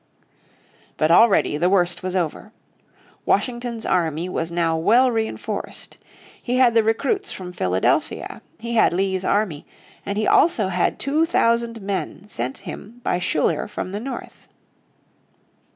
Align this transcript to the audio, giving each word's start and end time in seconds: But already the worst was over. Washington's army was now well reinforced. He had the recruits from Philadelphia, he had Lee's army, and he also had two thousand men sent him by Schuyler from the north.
But 0.97 1.11
already 1.11 1.57
the 1.57 1.69
worst 1.69 2.01
was 2.01 2.15
over. 2.15 2.51
Washington's 3.23 3.85
army 3.85 4.27
was 4.27 4.51
now 4.51 4.75
well 4.75 5.11
reinforced. 5.11 5.99
He 6.41 6.57
had 6.57 6.73
the 6.73 6.83
recruits 6.83 7.31
from 7.31 7.53
Philadelphia, 7.53 8.41
he 8.57 8.73
had 8.73 8.93
Lee's 8.93 9.23
army, 9.23 9.63
and 10.03 10.17
he 10.17 10.25
also 10.25 10.69
had 10.69 10.97
two 10.97 11.27
thousand 11.27 11.83
men 11.83 12.27
sent 12.27 12.61
him 12.65 12.99
by 13.03 13.19
Schuyler 13.19 13.67
from 13.67 13.91
the 13.91 13.99
north. 13.99 14.47